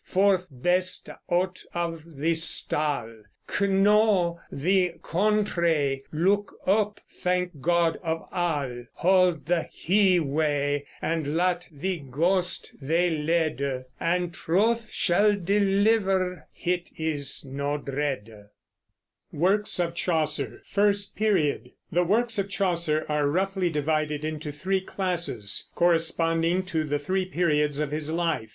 [0.03, 3.21] Forth, beste, out of thy stall,
[3.61, 11.69] Know thy contree, look up, thank God of al; Hold the hye wey, and lat
[11.71, 18.45] thy gost thee lede: And trouthe shal delivere, hit is no drede.
[19.31, 21.73] WORKS OF CHAUCER, FIRST PERIOD.
[21.91, 27.77] The works of Chaucer are roughly divided into three classes, corresponding to the three periods
[27.77, 28.49] of his life.